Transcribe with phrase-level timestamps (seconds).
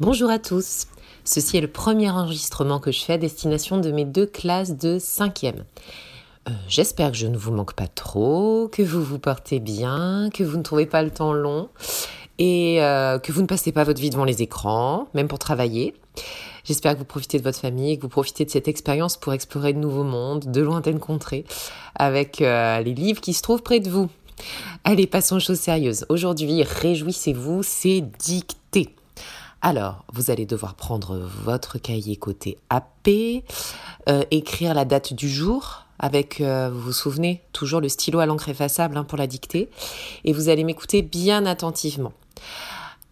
[0.00, 0.86] Bonjour à tous.
[1.24, 4.96] Ceci est le premier enregistrement que je fais à destination de mes deux classes de
[4.96, 5.54] 5e.
[6.46, 10.44] Euh, j'espère que je ne vous manque pas trop, que vous vous portez bien, que
[10.44, 11.68] vous ne trouvez pas le temps long
[12.38, 15.94] et euh, que vous ne passez pas votre vie devant les écrans, même pour travailler.
[16.62, 19.72] J'espère que vous profitez de votre famille, que vous profitez de cette expérience pour explorer
[19.72, 21.44] de nouveaux mondes, de lointaines contrées,
[21.96, 24.08] avec euh, les livres qui se trouvent près de vous.
[24.84, 26.06] Allez, passons aux choses sérieuses.
[26.08, 28.57] Aujourd'hui, réjouissez-vous, c'est dicté.
[29.60, 33.42] Alors, vous allez devoir prendre votre cahier côté AP,
[34.08, 38.26] euh, écrire la date du jour avec, euh, vous vous souvenez, toujours le stylo à
[38.26, 39.68] l'encre effaçable hein, pour la dictée,
[40.24, 42.12] et vous allez m'écouter bien attentivement.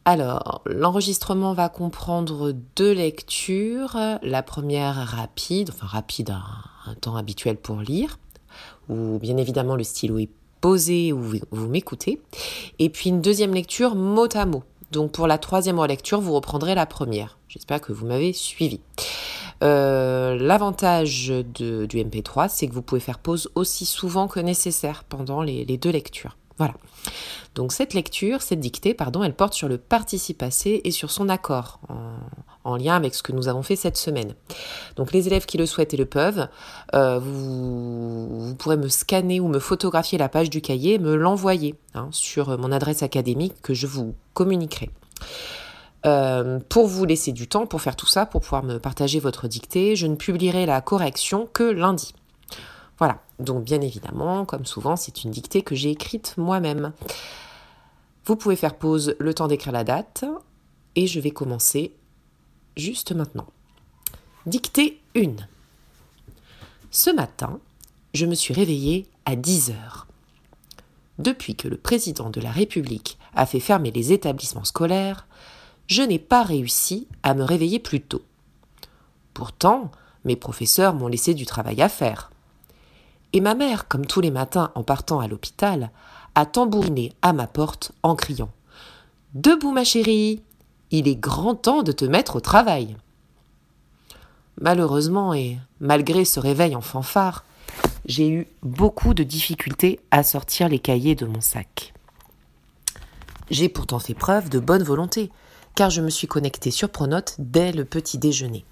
[0.04, 3.98] Alors, l'enregistrement va comprendre deux lectures.
[4.23, 6.30] La première rapide, enfin rapide,
[6.87, 8.20] un, temps habituel pour lire,
[8.88, 12.23] où bien évidemment le stylo est posé, où vous m'écoutez.
[12.78, 14.62] Et puis une deuxième lecture mot à mot.
[14.92, 17.38] Donc pour la troisième relecture, vous reprendrez la première.
[17.48, 18.80] J'espère que vous m'avez suivi.
[19.62, 25.43] Euh, l'avantage du MP3, c'est que vous pouvez faire pause aussi souvent que nécessaire pendant
[25.43, 26.37] les, deux lectures.
[26.59, 26.74] Voilà.
[27.54, 31.28] Donc cette lecture, cette dictée, pardon, elle porte sur le participe passé et sur son
[31.28, 31.80] accord,
[32.74, 34.34] lien avec ce que nous avons fait cette semaine.
[34.96, 36.48] Donc les élèves qui le souhaitent et le peuvent,
[36.95, 42.09] euh, vous, pourrez me scanner ou me photographier la page du cahier me l'envoyer hein,
[42.10, 44.90] sur mon adresse académique que je vous communiquerai.
[46.04, 49.48] Euh, pour vous laisser du temps pour faire tout ça, pour pouvoir me partager votre
[49.48, 52.14] dictée, je ne publierai la correction que lundi.
[52.98, 56.92] Voilà, donc bien évidemment, comme souvent, c'est une dictée que j'ai écrite moi-même.
[58.24, 60.24] Vous pouvez faire pause le temps d'écrire la date
[60.94, 61.92] et je vais commencer
[62.77, 63.46] juste maintenant.
[64.44, 65.37] Dictée 1.
[66.91, 67.59] Ce matin,
[68.15, 70.06] je me suis réveillée à 10 heures.
[71.19, 75.27] Depuis que le président de la République a fait fermer les établissements scolaires,
[75.87, 78.22] je n'ai pas réussi à me réveiller plus tôt.
[79.33, 79.91] Pourtant,
[80.25, 82.31] mes professeurs m'ont laissé du travail à faire.
[83.33, 85.91] Et ma mère, comme tous les matins en partant à l'hôpital,
[86.34, 88.50] a tambouriné à ma porte en criant
[89.34, 90.43] Debout, ma chérie
[90.91, 92.97] Il est grand temps de te mettre au travail.
[94.61, 97.45] Malheureusement, et malgré ce réveil en fanfare,
[98.07, 101.93] j'ai eu beaucoup de difficultés à sortir les cahiers de mon sac.
[103.51, 105.31] J'ai pourtant fait preuve de bonne volonté,
[105.75, 108.65] car je me suis connectée sur Pronote dès le petit déjeuner.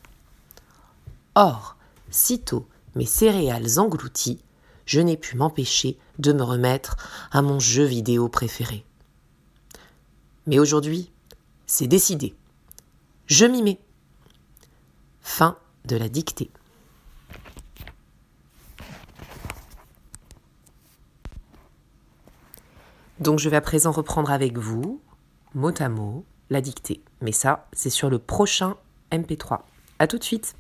[1.34, 1.76] Or,
[2.10, 4.40] sitôt mes céréales englouties,
[4.86, 6.96] je n'ai pu m'empêcher de me remettre
[7.32, 8.84] à mon jeu vidéo préféré.
[10.46, 11.10] Mais aujourd'hui,
[11.66, 12.34] c'est décidé.
[13.26, 13.80] Je m'y mets.
[15.20, 16.50] Fin de la dictée.
[23.20, 25.00] Donc je vais à présent reprendre avec vous,
[25.54, 27.02] mot à mot, la dictée.
[27.22, 28.76] Mais ça, c'est sur le prochain
[29.10, 29.60] MP3.
[29.98, 30.54] A tout de suite